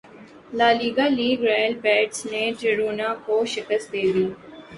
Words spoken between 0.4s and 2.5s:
La Liga league Real Betis نے